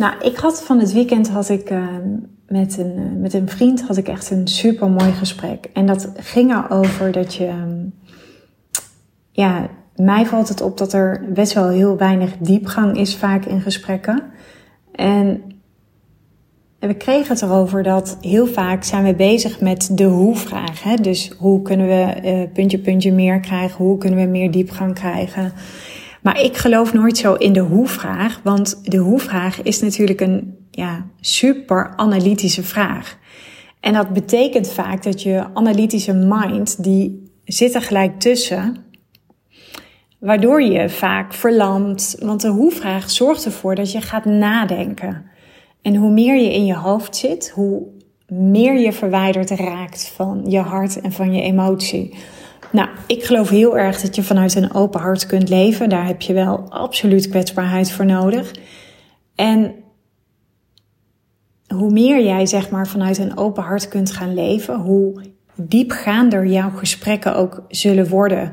[0.00, 1.86] Nou, ik had van het weekend had ik uh,
[2.48, 5.68] met, een, uh, met een vriend had ik echt een super mooi gesprek.
[5.72, 7.46] En dat ging erover dat je.
[7.46, 7.94] Um,
[9.30, 13.60] ja, mij valt het op dat er best wel heel weinig diepgang is vaak in
[13.60, 14.22] gesprekken.
[14.92, 15.42] En
[16.78, 20.82] we kregen het erover dat heel vaak zijn we bezig met de hoe-vraag.
[20.82, 23.84] Dus hoe kunnen we uh, puntje, puntje meer krijgen?
[23.84, 25.52] Hoe kunnen we meer diepgang krijgen?
[26.22, 31.06] Maar ik geloof nooit zo in de hoe-vraag, want de hoe-vraag is natuurlijk een ja,
[31.20, 33.18] super analytische vraag.
[33.80, 38.76] En dat betekent vaak dat je analytische mind, die zit er gelijk tussen,
[40.18, 42.16] waardoor je vaak verlamt.
[42.18, 45.24] Want de hoe-vraag zorgt ervoor dat je gaat nadenken.
[45.82, 47.86] En hoe meer je in je hoofd zit, hoe
[48.26, 52.14] meer je verwijderd raakt van je hart en van je emotie.
[52.72, 55.88] Nou, ik geloof heel erg dat je vanuit een open hart kunt leven.
[55.88, 58.52] Daar heb je wel absoluut kwetsbaarheid voor nodig.
[59.34, 59.74] En
[61.74, 65.22] hoe meer jij zeg maar vanuit een open hart kunt gaan leven, hoe
[65.54, 68.52] diepgaander jouw gesprekken ook zullen worden.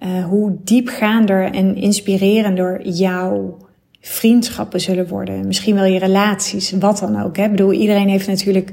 [0.00, 3.56] Uh, hoe diepgaander en inspirerender jouw
[4.00, 5.46] vriendschappen zullen worden.
[5.46, 7.36] Misschien wel je relaties, wat dan ook.
[7.36, 7.44] Hè?
[7.44, 8.72] Ik bedoel, iedereen heeft natuurlijk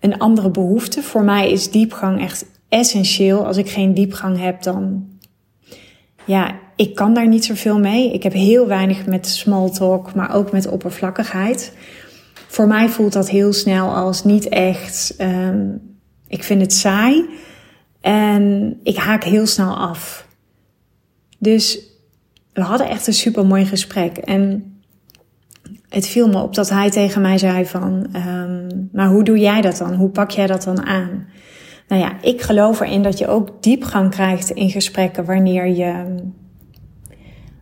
[0.00, 1.02] een andere behoefte.
[1.02, 3.46] Voor mij is diepgang echt essentieel.
[3.46, 5.08] Als ik geen diepgang heb, dan.
[6.24, 8.12] Ja, ik kan daar niet zoveel mee.
[8.12, 11.72] Ik heb heel weinig met small talk, maar ook met oppervlakkigheid.
[12.46, 15.14] Voor mij voelt dat heel snel als niet echt.
[15.18, 15.80] Um,
[16.28, 17.28] ik vind het saai.
[18.00, 20.26] En ik haak heel snel af.
[21.38, 21.78] Dus
[22.52, 24.16] we hadden echt een super mooi gesprek.
[24.16, 24.72] En
[25.88, 29.60] het viel me op dat hij tegen mij zei van, um, maar hoe doe jij
[29.60, 29.94] dat dan?
[29.94, 31.26] Hoe pak jij dat dan aan?
[31.90, 36.14] Nou ja, ik geloof erin dat je ook diepgang krijgt in gesprekken wanneer je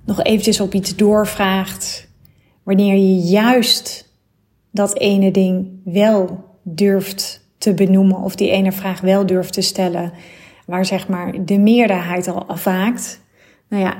[0.04, 2.08] nog eventjes op iets doorvraagt.
[2.62, 4.14] Wanneer je juist
[4.70, 10.12] dat ene ding wel durft te benoemen of die ene vraag wel durft te stellen,
[10.66, 13.20] waar zeg maar de meerderheid al afhaakt.
[13.68, 13.96] Nou ja,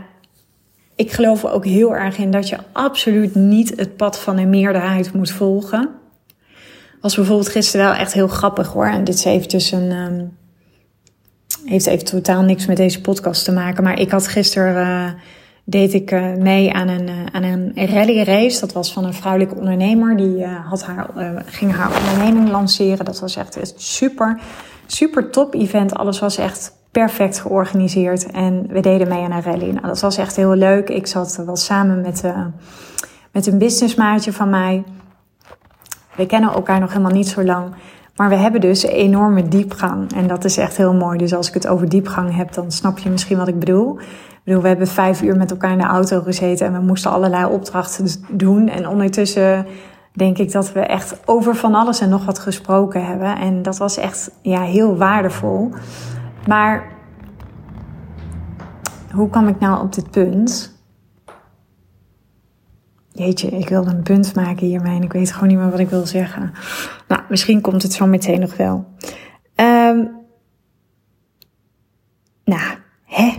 [0.96, 4.50] ik geloof er ook heel erg in dat je absoluut niet het pad van een
[4.50, 5.97] meerderheid moet volgen.
[7.00, 8.86] Was bijvoorbeeld gisteren wel echt heel grappig hoor.
[8.86, 9.90] En dit is eventjes een.
[9.92, 10.36] Um,
[11.64, 13.84] heeft even totaal niks met deze podcast te maken.
[13.84, 14.86] Maar ik had gisteren.
[14.86, 15.10] Uh,
[15.64, 18.60] deed ik uh, mee aan een, uh, aan een rally race.
[18.60, 20.16] Dat was van een vrouwelijke ondernemer.
[20.16, 21.10] Die had haar,
[21.46, 23.04] ging haar onderneming lanceren.
[23.04, 24.38] Dat was echt, echt super,
[24.86, 25.94] super top event.
[25.94, 28.30] Alles was echt perfect georganiseerd.
[28.30, 29.70] En we deden mee aan een rally.
[29.70, 30.88] Nou, dat was echt heel leuk.
[30.88, 32.22] Ik zat wel samen met,
[33.32, 34.84] met een businessmaatje van mij.
[36.18, 37.74] We kennen elkaar nog helemaal niet zo lang.
[38.16, 40.12] Maar we hebben dus enorme diepgang.
[40.12, 41.18] En dat is echt heel mooi.
[41.18, 43.98] Dus als ik het over diepgang heb, dan snap je misschien wat ik bedoel.
[43.98, 47.10] Ik bedoel, we hebben vijf uur met elkaar in de auto gezeten en we moesten
[47.10, 48.68] allerlei opdrachten doen.
[48.68, 49.66] En ondertussen
[50.12, 53.36] denk ik dat we echt over van alles en nog wat gesproken hebben.
[53.36, 55.70] En dat was echt ja, heel waardevol.
[56.46, 56.84] Maar
[59.14, 60.77] hoe kwam ik nou op dit punt?
[63.18, 65.88] Jeetje, ik wilde een punt maken hiermee en ik weet gewoon niet meer wat ik
[65.88, 66.52] wil zeggen.
[67.08, 68.86] Nou, misschien komt het zo meteen nog wel.
[69.56, 70.10] Um,
[72.44, 73.34] nou, hè?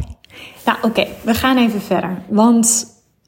[0.66, 2.22] Nou, oké, we gaan even verder.
[2.28, 2.86] Want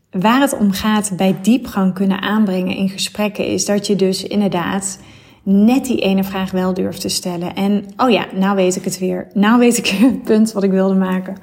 [0.09, 5.00] waar het om gaat bij diepgang kunnen aanbrengen in gesprekken is dat je dus inderdaad
[5.44, 7.56] net die ene vraag wel durft te stellen.
[7.56, 9.28] En oh ja, nou weet ik het weer.
[9.34, 11.38] Nou weet ik het punt wat ik wilde maken.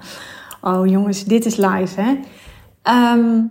[0.61, 2.17] Oh jongens, dit is live hè.
[3.15, 3.51] Um,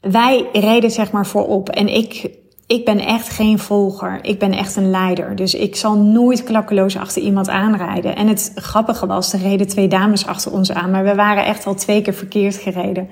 [0.00, 2.30] wij reden zeg maar voorop en ik,
[2.66, 4.18] ik ben echt geen volger.
[4.22, 5.36] Ik ben echt een leider.
[5.36, 8.16] Dus ik zal nooit klakkeloos achter iemand aanrijden.
[8.16, 10.90] En het grappige was, er reden twee dames achter ons aan.
[10.90, 13.08] Maar we waren echt al twee keer verkeerd gereden.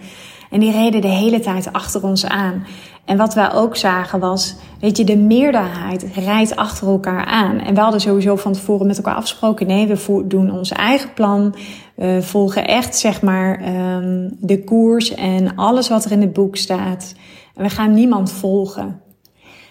[0.51, 2.67] En die reden de hele tijd achter ons aan.
[3.05, 7.59] En wat wij ook zagen was, weet je, de meerderheid rijdt achter elkaar aan.
[7.59, 11.55] En we hadden sowieso van tevoren met elkaar afgesproken, nee, we doen ons eigen plan.
[11.95, 13.61] We volgen echt, zeg maar,
[13.97, 17.15] um, de koers en alles wat er in het boek staat.
[17.55, 19.01] En we gaan niemand volgen.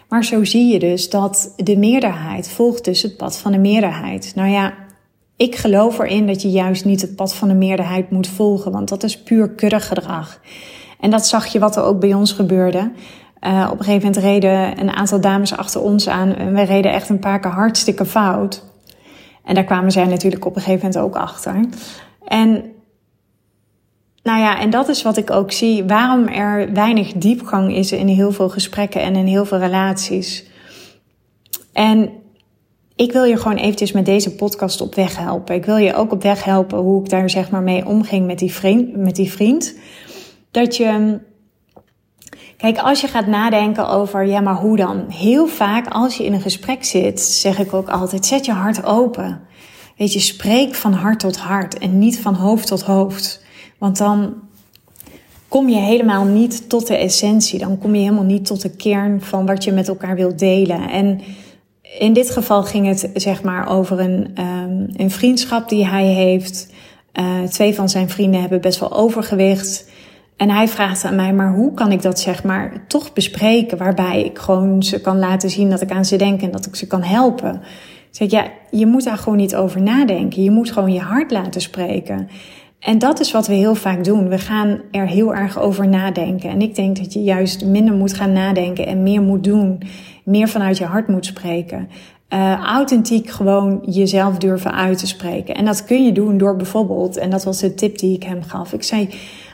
[0.10, 4.32] Maar zo zie je dus dat de meerderheid volgt dus het pad van de meerderheid.
[4.36, 4.74] Nou ja,
[5.38, 8.90] ik geloof erin dat je juist niet het pad van de meerderheid moet volgen, want
[8.90, 10.40] dat is puur kuddegedrag.
[11.00, 12.92] En dat zag je wat er ook bij ons gebeurde.
[13.42, 16.36] Uh, op een gegeven moment reden een aantal dames achter ons aan.
[16.36, 18.64] En we reden echt een paar keer hartstikke fout.
[19.44, 21.66] En daar kwamen zij natuurlijk op een gegeven moment ook achter.
[22.28, 22.72] En
[24.24, 25.84] nou ja, en dat is wat ik ook zie.
[25.84, 30.46] Waarom er weinig diepgang is in heel veel gesprekken en in heel veel relaties.
[31.74, 32.10] En
[32.98, 35.56] ik wil je gewoon eventjes met deze podcast op weg helpen.
[35.56, 38.40] Ik wil je ook op weg helpen hoe ik daar zeg maar mee omging met
[38.40, 38.96] die vriend.
[38.96, 39.76] Met die vriend.
[40.52, 41.20] Dat je.
[42.58, 45.06] Kijk, als je gaat nadenken over, ja, maar hoe dan?
[45.10, 48.86] Heel vaak als je in een gesprek zit, zeg ik ook altijd, zet je hart
[48.86, 49.42] open.
[49.98, 53.44] Weet je, spreek van hart tot hart en niet van hoofd tot hoofd.
[53.78, 54.34] Want dan
[55.48, 57.60] kom je helemaal niet tot de essentie.
[57.60, 60.90] Dan kom je helemaal niet tot de kern van wat je met elkaar wilt delen.
[60.90, 61.22] En
[61.98, 66.70] in dit geval ging het zeg maar over een, um, een vriendschap die hij heeft.
[67.14, 69.90] Uh, twee van zijn vrienden hebben best wel overgewicht.
[70.36, 73.78] En hij vraagt aan mij, maar hoe kan ik dat zeg maar toch bespreken?
[73.78, 76.76] Waarbij ik gewoon ze kan laten zien dat ik aan ze denk en dat ik
[76.76, 77.62] ze kan helpen.
[78.12, 80.44] Zeg ja, je moet daar gewoon niet over nadenken.
[80.44, 82.30] Je moet gewoon je hart laten spreken.
[82.80, 84.30] En dat is wat we heel vaak doen.
[84.30, 86.50] We gaan er heel erg over nadenken.
[86.50, 89.82] En ik denk dat je juist minder moet gaan nadenken en meer moet doen.
[90.24, 91.90] Meer vanuit je hart moet spreken.
[92.34, 95.56] Uh, authentiek gewoon jezelf durven uit te spreken.
[95.56, 98.44] En dat kun je doen door bijvoorbeeld, en dat was de tip die ik hem
[98.44, 98.74] gaf.
[98.74, 99.10] Ik zei,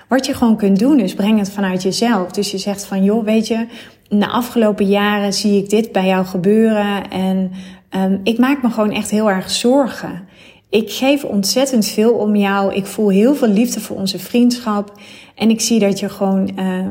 [0.07, 2.31] wat je gewoon kunt doen is breng het vanuit jezelf.
[2.31, 3.67] Dus je zegt van, joh, weet je,
[4.09, 7.09] de afgelopen jaren zie ik dit bij jou gebeuren.
[7.09, 7.51] En
[7.95, 10.27] um, ik maak me gewoon echt heel erg zorgen.
[10.73, 12.73] Ik geef ontzettend veel om jou.
[12.73, 14.99] Ik voel heel veel liefde voor onze vriendschap.
[15.35, 16.87] En ik zie dat je gewoon uh,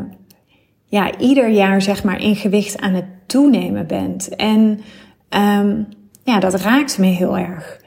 [0.87, 4.29] ja, ieder jaar zeg maar in gewicht aan het toenemen bent.
[4.29, 4.81] En
[5.31, 5.88] um,
[6.25, 7.81] ja, dat raakt me heel erg.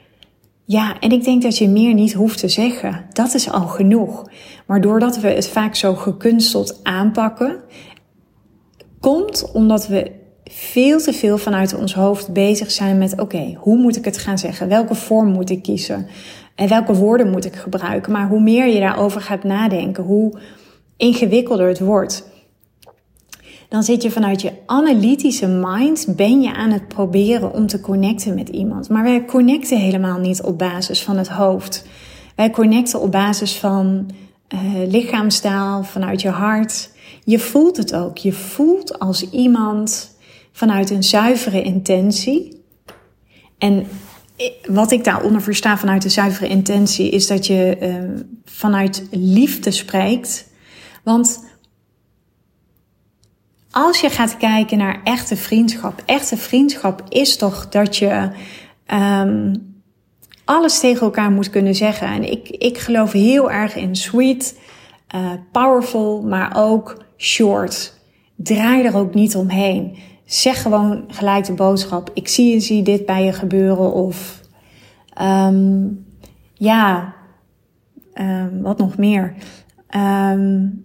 [0.64, 3.04] Ja, en ik denk dat je meer niet hoeft te zeggen.
[3.12, 4.24] Dat is al genoeg.
[4.66, 7.60] Maar doordat we het vaak zo gekunsteld aanpakken,
[9.00, 10.12] komt omdat we
[10.50, 14.38] veel te veel vanuit ons hoofd bezig zijn met: oké, hoe moet ik het gaan
[14.38, 14.68] zeggen?
[14.68, 16.06] Welke vorm moet ik kiezen?
[16.54, 18.12] En welke woorden moet ik gebruiken?
[18.12, 20.38] Maar hoe meer je daarover gaat nadenken, hoe
[20.96, 22.28] ingewikkelder het wordt.
[23.68, 28.34] Dan zit je vanuit je analytische mind, ben je aan het proberen om te connecten
[28.34, 28.88] met iemand.
[28.88, 31.86] Maar wij connecten helemaal niet op basis van het hoofd.
[32.36, 34.10] Wij connecten op basis van
[34.54, 36.90] uh, lichaamstaal, vanuit je hart.
[37.24, 38.16] Je voelt het ook.
[38.16, 40.15] Je voelt als iemand
[40.56, 42.64] vanuit een zuivere intentie.
[43.58, 43.86] En
[44.68, 50.48] wat ik daaronder versta vanuit een zuivere intentie is dat je uh, vanuit liefde spreekt.
[51.02, 51.44] Want
[53.70, 58.30] als je gaat kijken naar echte vriendschap, echte vriendschap is toch dat je
[58.94, 59.74] um,
[60.44, 62.08] alles tegen elkaar moet kunnen zeggen.
[62.08, 64.58] En ik, ik geloof heel erg in sweet,
[65.14, 67.94] uh, powerful, maar ook short.
[68.36, 72.10] Draai er ook niet omheen zeg gewoon gelijk de boodschap.
[72.14, 73.92] Ik zie en zie dit bij je gebeuren.
[73.92, 74.40] Of
[75.22, 76.06] um,
[76.54, 77.14] ja,
[78.14, 79.34] um, wat nog meer.
[79.96, 80.84] Um,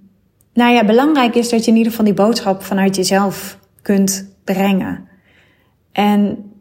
[0.53, 5.07] nou ja, belangrijk is dat je in ieder geval die boodschap vanuit jezelf kunt brengen.
[5.91, 6.51] En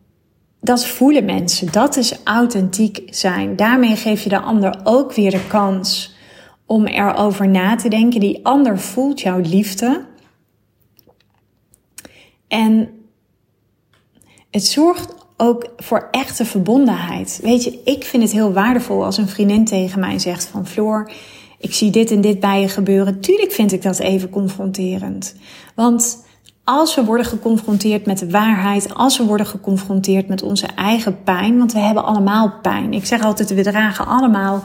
[0.61, 1.73] dat voelen mensen.
[1.73, 3.57] Dat is authentiek zijn.
[3.57, 6.15] Daarmee geef je de ander ook weer de kans
[6.67, 8.21] om erover na te denken.
[8.21, 10.05] Die ander voelt jouw liefde.
[12.51, 12.89] En
[14.51, 17.41] het zorgt ook voor echte verbondenheid.
[17.43, 21.11] Weet je, ik vind het heel waardevol als een vriendin tegen mij zegt van Floor,
[21.59, 23.21] ik zie dit en dit bij je gebeuren.
[23.21, 25.35] Tuurlijk vind ik dat even confronterend.
[25.75, 26.25] Want
[26.65, 31.59] als we worden geconfronteerd met de waarheid, als we worden geconfronteerd met onze eigen pijn,
[31.59, 32.93] want we hebben allemaal pijn.
[32.93, 34.63] Ik zeg altijd, we dragen allemaal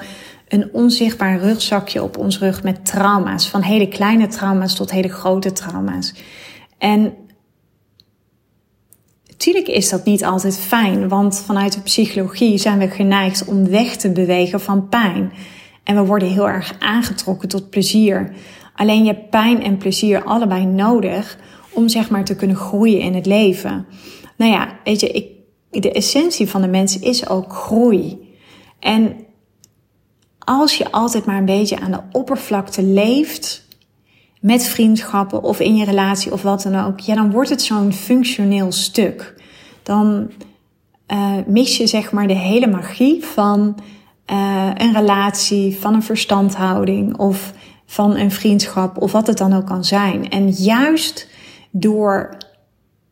[0.48, 5.51] een onzichtbaar rugzakje op ons rug met trauma's, van hele kleine trauma's tot hele grote
[5.51, 6.13] trauma's.
[6.77, 7.13] En
[9.46, 13.96] Tuurlijk is dat niet altijd fijn, want vanuit de psychologie zijn we geneigd om weg
[13.96, 15.32] te bewegen van pijn.
[15.84, 18.34] En we worden heel erg aangetrokken tot plezier.
[18.75, 21.38] Alleen je hebt pijn en plezier allebei nodig
[21.70, 23.86] om zeg maar te kunnen groeien in het leven.
[24.38, 28.36] Nou ja, weet je, ik, de essentie van de mens is ook groei.
[28.80, 29.16] En
[30.40, 33.65] als je altijd maar een beetje aan de oppervlakte leeft,
[34.46, 37.94] met vriendschappen of in je relatie of wat dan ook, ja, dan wordt het zo'n
[37.94, 39.34] functioneel stuk.
[39.84, 40.32] Dan
[41.14, 43.78] uh, mis je zeg maar de hele magie van
[44.32, 47.54] uh, een relatie, van een verstandhouding of
[47.86, 50.30] van een vriendschap of wat het dan ook kan zijn.
[50.30, 51.30] En juist
[51.72, 52.38] door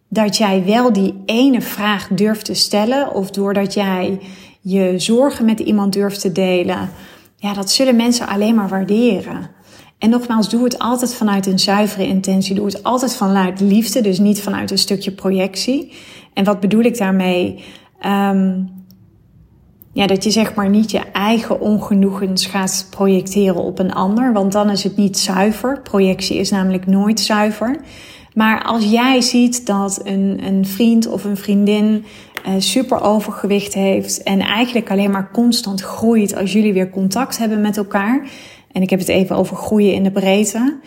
[0.10, 4.20] dat jij wel die ene vraag durft te stellen of doordat jij
[4.62, 6.90] je zorgen met iemand durft te delen,
[7.36, 9.62] ja, dat zullen mensen alleen maar waarderen.
[10.04, 12.56] En nogmaals, doe het altijd vanuit een zuivere intentie.
[12.56, 15.94] Doe het altijd vanuit liefde, dus niet vanuit een stukje projectie.
[16.34, 17.64] En wat bedoel ik daarmee?
[18.06, 18.70] Um,
[19.94, 24.52] ja, dat je zeg maar niet je eigen ongenoegens gaat projecteren op een ander, want
[24.52, 25.82] dan is het niet zuiver.
[25.82, 27.80] Projectie is namelijk nooit zuiver.
[28.34, 32.06] Maar als jij ziet dat een, een vriend of een vriendin
[32.48, 37.62] uh, super overgewicht heeft en eigenlijk alleen maar constant groeit als jullie weer contact hebben
[37.62, 38.28] met elkaar.
[38.74, 40.80] En ik heb het even over groeien in de breedte.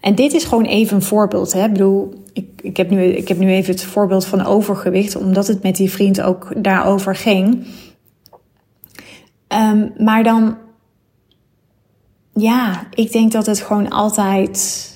[0.00, 1.52] En dit is gewoon even een voorbeeld.
[1.52, 1.64] Hè?
[1.64, 5.46] Ik bedoel, ik, ik, heb nu, ik heb nu even het voorbeeld van overgewicht, omdat
[5.46, 7.66] het met die vriend ook daarover ging.
[9.48, 10.56] Um, maar dan,
[12.32, 14.86] ja, ik denk dat het gewoon altijd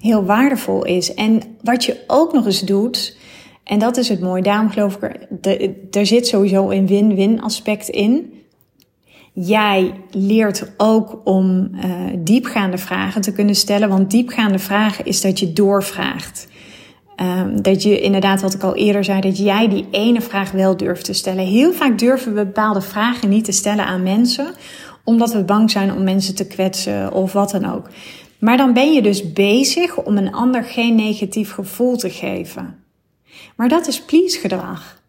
[0.00, 1.14] heel waardevol is.
[1.14, 3.16] En wat je ook nog eens doet,
[3.64, 5.02] en dat is het mooie, daarom geloof ik
[5.40, 8.32] er, er zit sowieso een win-win aspect in.
[9.34, 11.84] Jij leert ook om uh,
[12.18, 16.48] diepgaande vragen te kunnen stellen, want diepgaande vragen is dat je doorvraagt.
[17.16, 20.76] Um, dat je inderdaad, wat ik al eerder zei, dat jij die ene vraag wel
[20.76, 21.46] durft te stellen.
[21.46, 24.54] Heel vaak durven we bepaalde vragen niet te stellen aan mensen,
[25.04, 27.88] omdat we bang zijn om mensen te kwetsen of wat dan ook.
[28.38, 32.84] Maar dan ben je dus bezig om een ander geen negatief gevoel te geven.
[33.56, 35.02] Maar dat is please gedrag.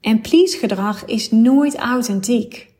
[0.00, 2.74] En please gedrag is nooit authentiek.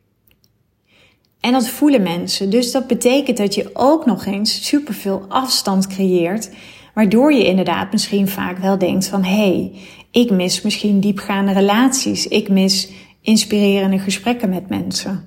[1.39, 2.49] En dat voelen mensen.
[2.49, 6.49] Dus dat betekent dat je ook nog eens superveel afstand creëert.
[6.93, 9.71] Waardoor je inderdaad misschien vaak wel denkt van hé, hey,
[10.11, 12.27] ik mis misschien diepgaande relaties.
[12.27, 12.91] Ik mis
[13.21, 15.25] inspirerende gesprekken met mensen.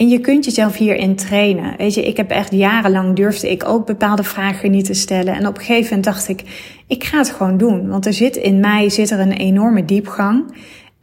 [0.00, 1.76] En je kunt jezelf hierin trainen.
[1.76, 5.34] Weet je, ik heb echt jarenlang durfde ik ook bepaalde vragen niet te stellen.
[5.34, 6.42] En op een gegeven moment dacht ik,
[6.86, 7.88] ik ga het gewoon doen.
[7.88, 10.54] Want er zit in mij zit er een enorme diepgang.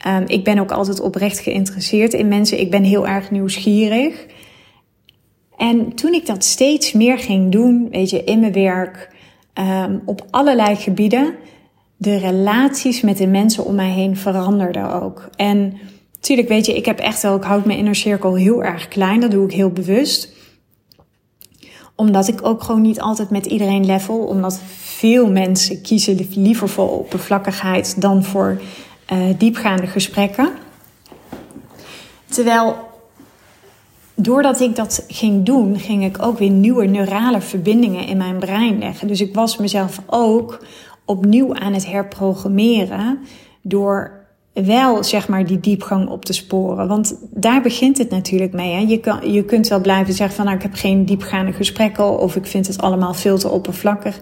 [0.07, 2.59] Um, ik ben ook altijd oprecht geïnteresseerd in mensen.
[2.59, 4.25] Ik ben heel erg nieuwsgierig.
[5.57, 9.15] En toen ik dat steeds meer ging doen, weet je, in mijn werk,
[9.53, 11.35] um, op allerlei gebieden,
[11.97, 15.29] de relaties met de mensen om mij heen veranderden ook.
[15.35, 15.77] En
[16.19, 19.19] Tuurlijk, weet je, ik heb echt wel, ik houd mijn inner cirkel heel erg klein.
[19.19, 20.33] Dat doe ik heel bewust.
[21.95, 24.17] Omdat ik ook gewoon niet altijd met iedereen level.
[24.17, 28.61] Omdat veel mensen kiezen liever voor oppervlakkigheid dan voor
[29.13, 30.49] uh, diepgaande gesprekken.
[32.25, 32.75] Terwijl,
[34.15, 38.79] doordat ik dat ging doen, ging ik ook weer nieuwe neurale verbindingen in mijn brein
[38.79, 39.07] leggen.
[39.07, 40.65] Dus ik was mezelf ook
[41.05, 43.19] opnieuw aan het herprogrammeren
[43.61, 46.87] door wel zeg maar die diepgang op te sporen.
[46.87, 48.73] Want daar begint het natuurlijk mee.
[48.73, 48.79] Hè?
[48.79, 52.35] Je, kan, je kunt wel blijven zeggen van nou ik heb geen diepgaande gesprekken of
[52.35, 54.19] ik vind het allemaal veel te oppervlakkig.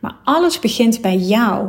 [0.00, 1.68] Maar alles begint bij jou.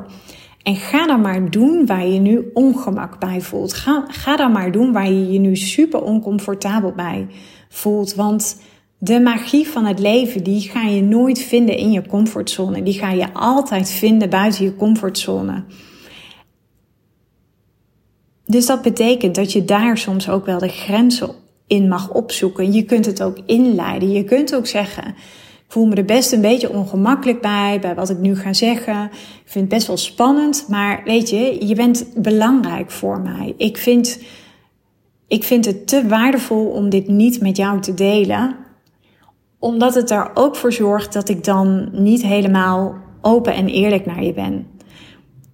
[0.63, 3.74] En ga dan maar doen waar je nu ongemak bij voelt.
[3.74, 7.28] Ga, ga dan maar doen waar je je nu super oncomfortabel bij
[7.70, 8.16] voelt.
[8.16, 8.62] Want
[8.98, 12.84] de magie van het leven, die ga je nooit vinden in je comfortzone.
[12.84, 15.63] Die ga je altijd vinden buiten je comfortzone.
[18.46, 21.30] Dus dat betekent dat je daar soms ook wel de grenzen
[21.68, 22.74] in mag opzoeken.
[22.74, 24.12] Je kunt het ook inleiden.
[24.12, 25.16] Je kunt ook zeggen:
[25.70, 29.04] voel me er best een beetje ongemakkelijk bij, bij wat ik nu ga zeggen.
[29.14, 33.54] Ik vind het best wel spannend, maar weet je, je bent belangrijk voor mij.
[33.58, 34.22] Ik vind,
[35.28, 38.56] ik vind het te waardevol om dit niet met jou te delen,
[39.60, 44.24] omdat het er ook voor zorgt dat ik dan niet helemaal open en eerlijk naar
[44.24, 44.68] je ben.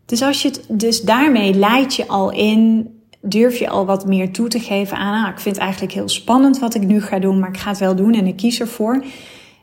[0.05, 2.89] Dus, als je het, dus daarmee leid je al in,
[3.21, 6.09] durf je al wat meer toe te geven aan, ah, ik vind het eigenlijk heel
[6.09, 8.59] spannend wat ik nu ga doen, maar ik ga het wel doen en ik kies
[8.59, 9.03] ervoor.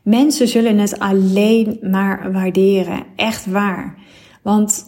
[0.03, 3.97] Mensen zullen het alleen maar waarderen, echt waar.
[4.41, 4.85] Want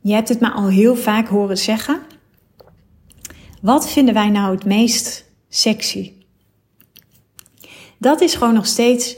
[0.00, 2.00] je hebt het me al heel vaak horen zeggen.
[3.60, 6.12] Wat vinden wij nou het meest sexy?
[7.98, 9.16] Dat is gewoon nog steeds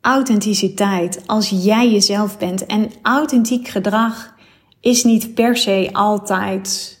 [0.00, 1.22] authenticiteit.
[1.26, 2.66] Als jij jezelf bent.
[2.66, 4.34] En authentiek gedrag
[4.80, 6.98] is niet per se altijd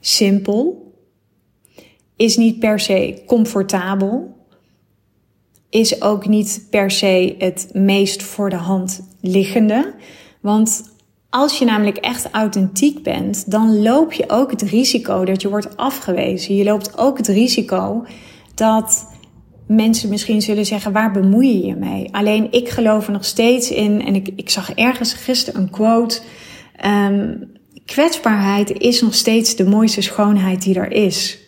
[0.00, 0.92] simpel,
[2.16, 4.39] is niet per se comfortabel,
[5.70, 9.94] is ook niet per se het meest voor de hand liggende.
[10.40, 10.82] Want
[11.30, 15.76] als je namelijk echt authentiek bent, dan loop je ook het risico dat je wordt
[15.76, 16.56] afgewezen.
[16.56, 18.04] Je loopt ook het risico
[18.54, 19.06] dat
[19.66, 22.08] mensen misschien zullen zeggen: waar bemoei je je mee?
[22.14, 24.02] Alleen ik geloof er nog steeds in.
[24.02, 26.20] En ik, ik zag ergens gisteren een quote.
[26.86, 27.52] Um,
[27.84, 31.38] kwetsbaarheid is nog steeds de mooiste schoonheid die er is.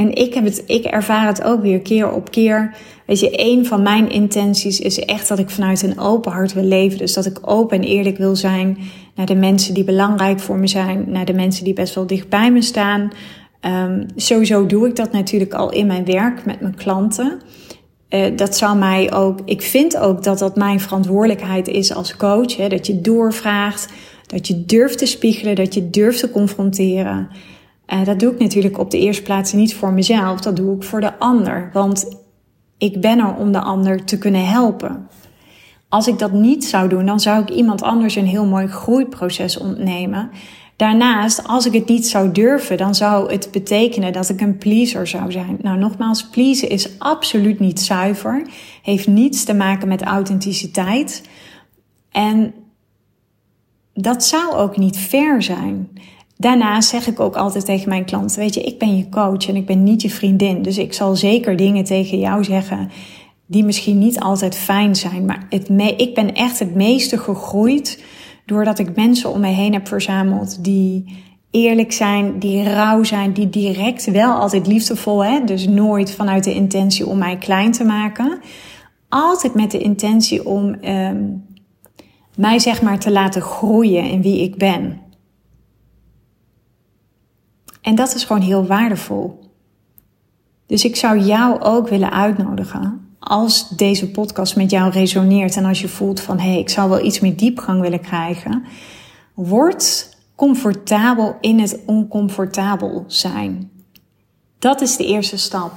[0.00, 2.74] En ik, heb het, ik ervaar het ook weer keer op keer.
[3.06, 6.64] Weet je, een van mijn intenties is echt dat ik vanuit een open hart wil
[6.64, 6.98] leven.
[6.98, 8.78] Dus dat ik open en eerlijk wil zijn
[9.14, 12.28] naar de mensen die belangrijk voor me zijn, naar de mensen die best wel dicht
[12.28, 13.10] bij me staan.
[13.60, 17.40] Um, sowieso doe ik dat natuurlijk al in mijn werk met mijn klanten.
[18.10, 19.38] uh, dat zou mij ook.
[19.44, 22.56] Ik vind ook dat dat mijn verantwoordelijkheid is als coach.
[22.56, 23.88] Hè, dat je doorvraagt,
[24.26, 27.28] dat je durft te spiegelen, dat je durft te confronteren.
[27.92, 30.82] Uh, dat doe ik natuurlijk op de eerste plaats niet voor mezelf, dat doe ik
[30.82, 31.70] voor de ander.
[31.72, 32.18] Want
[32.78, 35.08] ik ben er om de ander te kunnen helpen.
[35.88, 39.58] Als ik dat niet zou doen, dan zou ik iemand anders een heel mooi groeiproces
[39.58, 40.30] ontnemen.
[40.76, 45.06] Daarnaast, als ik het niet zou durven, dan zou het betekenen dat ik een pleaser
[45.06, 45.58] zou zijn.
[45.62, 48.46] Nou, nogmaals, pleasen is absoluut niet zuiver.
[48.82, 51.28] Heeft niets te maken met authenticiteit.
[52.10, 52.54] En
[53.94, 55.88] dat zou ook niet fair zijn.
[56.40, 59.56] Daarnaast zeg ik ook altijd tegen mijn klanten: Weet je, ik ben je coach en
[59.56, 60.62] ik ben niet je vriendin.
[60.62, 62.90] Dus ik zal zeker dingen tegen jou zeggen
[63.46, 65.24] die misschien niet altijd fijn zijn.
[65.24, 68.04] Maar het ik ben echt het meeste gegroeid
[68.46, 71.18] doordat ik mensen om me heen heb verzameld die
[71.50, 75.44] eerlijk zijn, die rauw zijn, die direct wel altijd liefdevol, hè?
[75.44, 78.38] dus nooit vanuit de intentie om mij klein te maken.
[79.08, 81.44] Altijd met de intentie om um,
[82.36, 84.99] mij zeg maar te laten groeien in wie ik ben.
[87.80, 89.40] En dat is gewoon heel waardevol.
[90.66, 95.80] Dus ik zou jou ook willen uitnodigen als deze podcast met jou resoneert en als
[95.80, 98.64] je voelt van hé, hey, ik zou wel iets meer diepgang willen krijgen,
[99.34, 103.70] word comfortabel in het oncomfortabel zijn.
[104.58, 105.72] Dat is de eerste stap.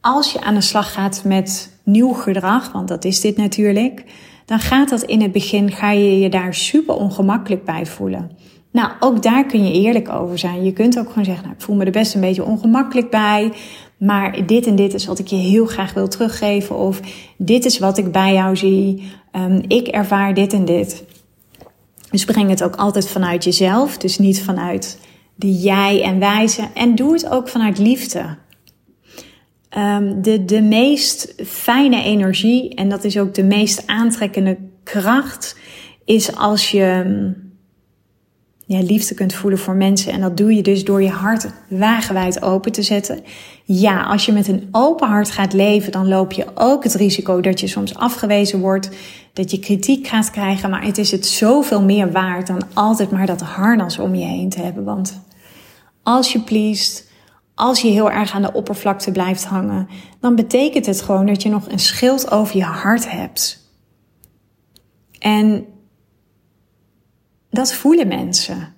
[0.00, 4.04] Als je aan de slag gaat met nieuw gedrag, want dat is dit natuurlijk,
[4.46, 8.30] dan gaat dat in het begin, ga je je daar super ongemakkelijk bij voelen.
[8.72, 10.64] Nou, ook daar kun je eerlijk over zijn.
[10.64, 13.52] Je kunt ook gewoon zeggen, nou, ik voel me er best een beetje ongemakkelijk bij.
[13.96, 16.76] Maar dit en dit is wat ik je heel graag wil teruggeven.
[16.76, 17.00] Of
[17.36, 19.12] dit is wat ik bij jou zie.
[19.32, 21.04] Um, ik ervaar dit en dit.
[22.10, 23.98] Dus breng het ook altijd vanuit jezelf.
[23.98, 25.00] Dus niet vanuit
[25.34, 26.62] de jij en wijze.
[26.74, 28.36] En doe het ook vanuit liefde.
[29.78, 35.58] Um, de, de meest fijne energie, en dat is ook de meest aantrekkende kracht,
[36.04, 37.04] is als je
[38.70, 40.12] ja, liefde kunt voelen voor mensen.
[40.12, 43.20] En dat doe je dus door je hart wagenwijd open te zetten.
[43.64, 47.40] Ja, als je met een open hart gaat leven, dan loop je ook het risico
[47.40, 48.90] dat je soms afgewezen wordt,
[49.32, 50.70] dat je kritiek gaat krijgen.
[50.70, 54.48] Maar het is het zoveel meer waard dan altijd maar dat harnas om je heen
[54.48, 54.84] te hebben.
[54.84, 55.20] Want
[56.02, 57.10] als je pleest,
[57.54, 59.88] als je heel erg aan de oppervlakte blijft hangen,
[60.20, 63.70] dan betekent het gewoon dat je nog een schild over je hart hebt.
[65.18, 65.64] En
[67.50, 68.74] dat voelen mensen.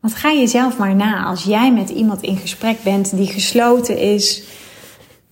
[0.00, 4.42] Want ga jezelf maar na als jij met iemand in gesprek bent die gesloten is,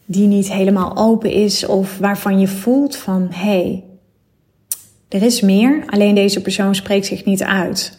[0.05, 3.85] die niet helemaal open is of waarvan je voelt van hé, hey,
[5.09, 7.99] er is meer, alleen deze persoon spreekt zich niet uit.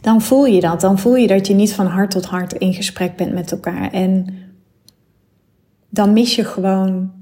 [0.00, 2.74] Dan voel je dat, dan voel je dat je niet van hart tot hart in
[2.74, 4.26] gesprek bent met elkaar en
[5.88, 7.19] dan mis je gewoon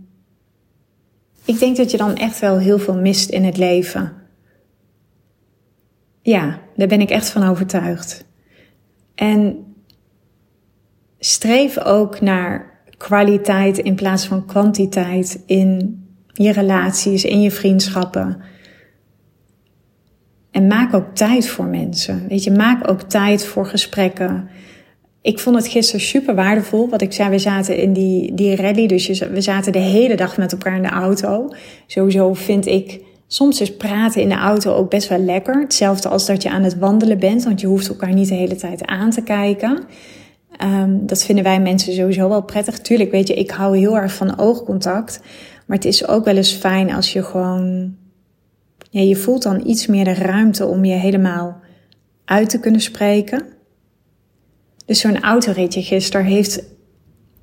[1.49, 4.13] ik denk dat je dan echt wel heel veel mist in het leven.
[6.23, 8.25] Ja, daar ben ik echt van overtuigd.
[9.15, 9.65] En
[11.19, 18.41] streef ook naar kwaliteit in plaats van kwantiteit in je relaties, in je vriendschappen.
[20.51, 22.29] En maak ook tijd voor mensen.
[22.29, 24.49] Weet je, maak ook tijd voor gesprekken
[25.23, 26.89] ik vond het gisteren super waardevol.
[26.89, 28.87] Wat ik zei, we zaten in die, die rally.
[28.87, 31.49] Dus we zaten de hele dag met elkaar in de auto.
[31.87, 35.61] Sowieso vind ik soms is praten in de auto ook best wel lekker.
[35.61, 37.45] Hetzelfde als dat je aan het wandelen bent.
[37.45, 39.85] Want je hoeft elkaar niet de hele tijd aan te kijken.
[40.65, 42.79] Um, dat vinden wij mensen sowieso wel prettig.
[42.79, 45.21] Tuurlijk, weet je, ik hou heel erg van oogcontact.
[45.67, 47.95] Maar het is ook wel eens fijn als je gewoon.
[48.91, 51.61] Ja, je voelt dan iets meer de ruimte om je helemaal
[52.25, 53.43] uit te kunnen spreken.
[54.89, 56.65] Dus zo'n autoritje gisteren heeft,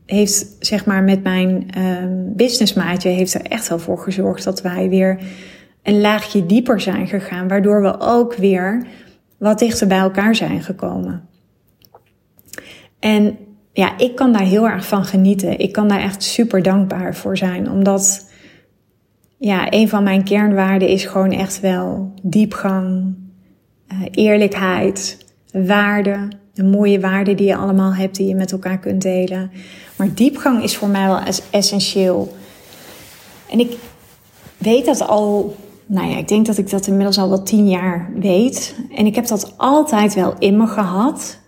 [0.06, 4.90] heeft zeg maar met mijn um, businessmaatje heeft er echt wel voor gezorgd dat wij
[4.90, 5.20] weer
[5.84, 7.48] een laagje dieper zijn gegaan.
[7.48, 8.88] Waardoor we ook weer
[9.38, 11.28] wat dichter bij elkaar zijn gekomen.
[13.00, 13.38] En
[13.74, 15.60] ja, ik kan daar heel erg van genieten.
[15.60, 17.72] Ik kan daar echt super dankbaar voor zijn.
[17.72, 18.32] Omdat
[19.38, 23.16] ja, een van mijn kernwaarden is gewoon echt wel diepgang,
[23.92, 25.18] uh, eerlijkheid,
[25.52, 29.52] waarde de mooie waarden die je allemaal hebt, die je met elkaar kunt delen.
[29.96, 31.20] Maar diepgang is voor mij wel
[31.52, 32.36] essentieel.
[33.50, 33.78] En ik
[34.58, 38.12] weet dat al, nou ja, ik denk dat ik dat inmiddels al wel tien jaar
[38.20, 38.76] weet.
[38.96, 41.40] En ik heb dat altijd wel in me gehad.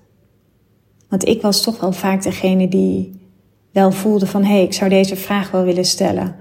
[1.09, 3.19] Want ik was toch wel vaak degene die
[3.71, 6.35] wel voelde van, hé, hey, ik zou deze vraag wel willen stellen.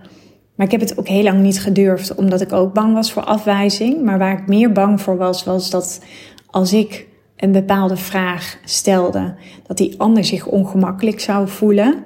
[0.55, 3.25] Maar ik heb het ook heel lang niet gedurfd, omdat ik ook bang was voor
[3.25, 4.03] afwijzing.
[4.03, 6.01] Maar waar ik meer bang voor was, was dat
[6.51, 9.35] als ik een bepaalde vraag stelde,
[9.67, 12.05] dat die ander zich ongemakkelijk zou voelen.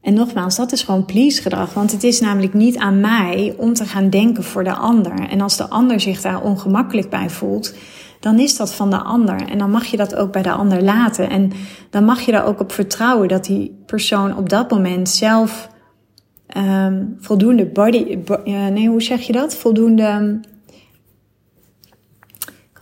[0.00, 1.74] En nogmaals, dat is gewoon please gedrag.
[1.74, 5.28] Want het is namelijk niet aan mij om te gaan denken voor de ander.
[5.28, 7.74] En als de ander zich daar ongemakkelijk bij voelt,
[8.20, 9.48] dan is dat van de ander.
[9.48, 11.30] En dan mag je dat ook bij de ander laten.
[11.30, 11.52] En
[11.90, 15.70] dan mag je daar ook op vertrouwen dat die persoon op dat moment zelf
[16.56, 18.18] um, voldoende body.
[18.44, 19.56] nee, hoe zeg je dat?
[19.56, 20.40] Voldoende.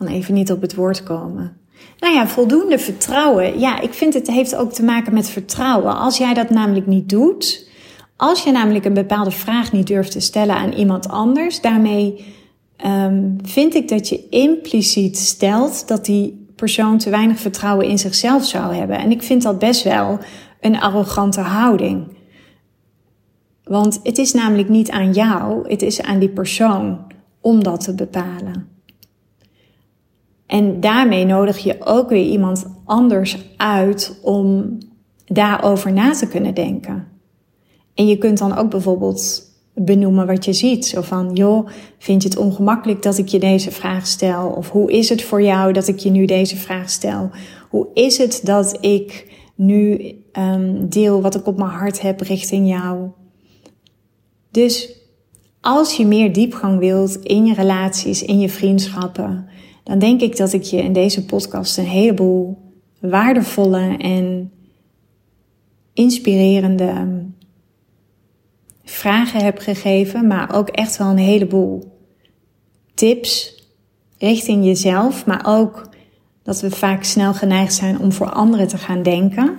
[0.07, 1.57] Even niet op het woord komen.
[1.99, 3.59] Nou ja, voldoende vertrouwen.
[3.59, 5.97] Ja, ik vind het heeft ook te maken met vertrouwen.
[5.97, 7.69] Als jij dat namelijk niet doet,
[8.17, 12.25] als je namelijk een bepaalde vraag niet durft te stellen aan iemand anders, daarmee
[12.87, 18.45] um, vind ik dat je impliciet stelt dat die persoon te weinig vertrouwen in zichzelf
[18.45, 18.99] zou hebben.
[18.99, 20.19] En ik vind dat best wel
[20.61, 22.19] een arrogante houding.
[23.65, 26.99] Want het is namelijk niet aan jou, het is aan die persoon
[27.41, 28.69] om dat te bepalen.
[30.51, 34.79] En daarmee nodig je ook weer iemand anders uit om
[35.27, 37.07] daarover na te kunnen denken.
[37.95, 39.43] En je kunt dan ook bijvoorbeeld
[39.75, 40.87] benoemen wat je ziet.
[40.87, 44.49] Zo van, joh, vind je het ongemakkelijk dat ik je deze vraag stel?
[44.49, 47.31] Of hoe is het voor jou dat ik je nu deze vraag stel?
[47.69, 52.69] Hoe is het dat ik nu um, deel wat ik op mijn hart heb richting
[52.69, 53.09] jou?
[54.51, 54.99] Dus
[55.61, 59.49] als je meer diepgang wilt in je relaties, in je vriendschappen,
[59.83, 62.59] dan denk ik dat ik je in deze podcast een heleboel
[63.01, 64.53] waardevolle en
[65.93, 67.25] inspirerende
[68.85, 71.99] vragen heb gegeven, maar ook echt wel een heleboel
[72.95, 73.65] tips
[74.19, 75.89] richting jezelf, maar ook
[76.43, 79.59] dat we vaak snel geneigd zijn om voor anderen te gaan denken.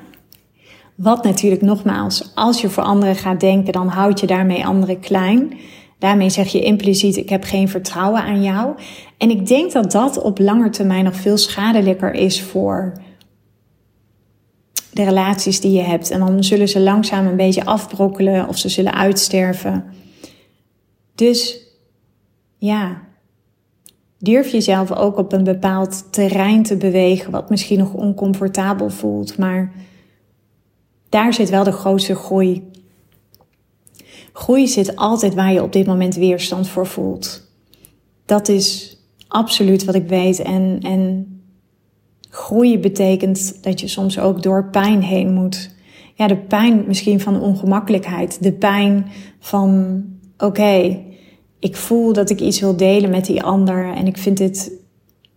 [0.95, 5.57] Wat natuurlijk nogmaals, als je voor anderen gaat denken, dan houd je daarmee anderen klein.
[6.01, 8.75] Daarmee zeg je impliciet: ik heb geen vertrouwen aan jou.
[9.17, 13.01] En ik denk dat dat op lange termijn nog veel schadelijker is voor
[14.93, 16.11] de relaties die je hebt.
[16.11, 19.85] En dan zullen ze langzaam een beetje afbrokkelen of ze zullen uitsterven.
[21.15, 21.67] Dus
[22.57, 23.01] ja,
[24.17, 29.71] durf jezelf ook op een bepaald terrein te bewegen, wat misschien nog oncomfortabel voelt, maar
[31.09, 32.70] daar zit wel de grootste groei.
[34.33, 37.49] Groei zit altijd waar je op dit moment weerstand voor voelt.
[38.25, 40.39] Dat is absoluut wat ik weet.
[40.39, 41.27] En, en
[42.29, 45.75] groeien betekent dat je soms ook door pijn heen moet.
[46.15, 48.43] Ja, de pijn misschien van ongemakkelijkheid.
[48.43, 49.05] De pijn
[49.39, 50.03] van,
[50.37, 50.99] oké,
[51.59, 53.93] ik voel dat ik iets wil delen met die ander.
[53.93, 54.71] En ik vind dit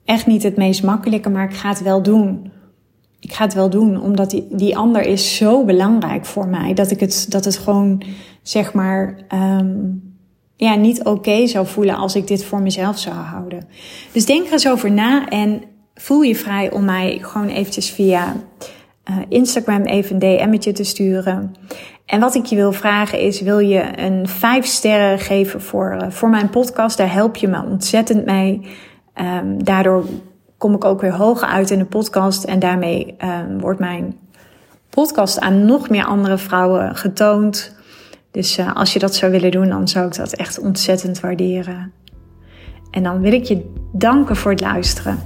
[0.05, 2.53] echt niet het meest makkelijke, maar ik ga het wel doen.
[3.25, 6.75] Ik ga het wel doen, omdat die, die ander is zo belangrijk voor mij.
[6.75, 8.03] Dat ik het, dat het gewoon,
[8.43, 10.03] zeg maar, um,
[10.57, 13.67] ja, niet oké zou voelen als ik dit voor mezelf zou houden.
[14.13, 15.63] Dus denk er eens over na en
[15.95, 18.37] voel je vrij om mij gewoon eventjes via
[19.11, 21.55] uh, Instagram even een DM'tje te sturen.
[22.07, 26.11] En wat ik je wil vragen is, wil je een vijf sterren geven voor, uh,
[26.11, 26.97] voor mijn podcast?
[26.97, 28.61] Daar help je me ontzettend mee.
[29.15, 30.05] Um, daardoor
[30.59, 32.45] kom ik ook weer hoger uit in de podcast.
[32.45, 34.19] En daarmee um, wordt mijn
[34.91, 37.75] podcast aan nog meer andere vrouwen getoond.
[38.31, 41.93] Dus uh, als je dat zou willen doen, dan zou ik dat echt ontzettend waarderen.
[42.91, 45.19] En dan wil ik je danken voor het luisteren.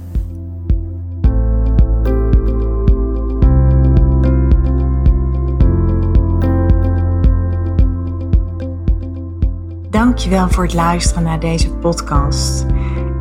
[9.89, 12.65] Dankjewel voor het luisteren naar deze podcast.